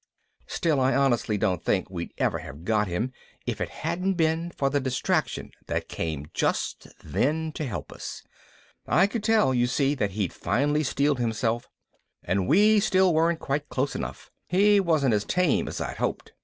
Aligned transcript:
Still, 0.47 0.79
I 0.79 0.95
honestly 0.95 1.37
don't 1.37 1.63
think 1.63 1.87
we'd 1.91 2.11
ever 2.17 2.39
have 2.39 2.65
got 2.65 2.85
to 2.85 2.89
him 2.89 3.11
if 3.45 3.61
it 3.61 3.69
hadn't 3.69 4.15
been 4.15 4.49
for 4.49 4.71
the 4.71 4.79
distraction 4.79 5.51
that 5.67 5.87
came 5.89 6.25
just 6.33 6.87
then 7.03 7.51
to 7.51 7.67
help 7.67 7.93
us. 7.93 8.23
I 8.87 9.05
could 9.05 9.23
tell, 9.23 9.53
you 9.53 9.67
see, 9.67 9.93
that 9.93 10.13
he'd 10.13 10.33
finally 10.33 10.81
steeled 10.81 11.19
himself 11.19 11.69
and 12.23 12.47
we 12.47 12.79
still 12.79 13.13
weren't 13.13 13.37
quite 13.37 13.69
close 13.69 13.95
enough. 13.95 14.31
He 14.47 14.79
wasn't 14.79 15.13
as 15.13 15.23
tame 15.23 15.67
as 15.67 15.79
I'd 15.79 15.97
hoped. 15.97 16.31